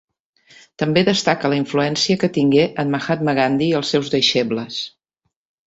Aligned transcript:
També 0.83 1.03
destaca 1.09 1.51
la 1.53 1.59
influència 1.59 2.21
que 2.25 2.31
tingué 2.39 2.65
en 2.85 2.95
Mahatma 2.97 3.37
Gandhi 3.43 3.69
i 3.75 3.79
els 3.83 3.95
seus 3.97 4.13
deixebles. 4.17 4.83